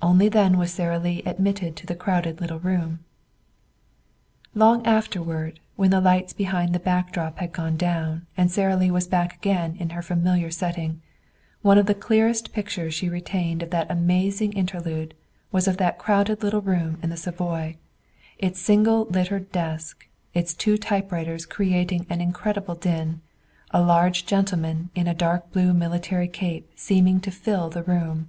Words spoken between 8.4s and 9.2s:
Sara Lee was